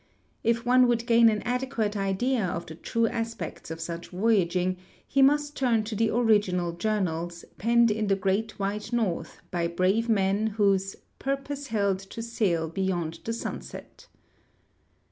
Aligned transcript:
If 0.43 0.65
one 0.65 0.87
would 0.87 1.05
gain 1.05 1.29
an 1.29 1.43
adequate 1.43 1.95
idea 1.95 2.43
of 2.43 2.65
the 2.65 2.73
true 2.73 3.05
aspects 3.05 3.69
of 3.69 3.79
such 3.79 4.07
voyaging, 4.07 4.77
he 5.07 5.21
must 5.21 5.55
turn 5.55 5.83
to 5.83 5.95
the 5.95 6.09
original 6.09 6.71
journals, 6.71 7.45
penned 7.59 7.91
in 7.91 8.07
the 8.07 8.15
great 8.15 8.57
White 8.57 8.91
North 8.91 9.41
by 9.51 9.67
brave 9.67 10.09
men 10.09 10.47
whose" 10.57 10.95
purpose 11.19 11.67
held 11.67 11.99
to 11.99 12.23
sail 12.23 12.67
beyond 12.67 13.19
the 13.25 13.31
sunset. 13.33 14.07